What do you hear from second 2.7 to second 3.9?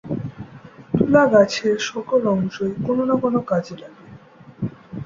কোন না কোন কাজে